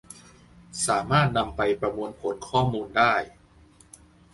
[0.87, 3.13] สามารถนำไปประมวลผลข้อมูลได้